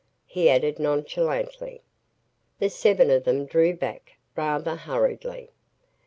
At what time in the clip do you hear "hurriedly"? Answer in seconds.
4.75-5.51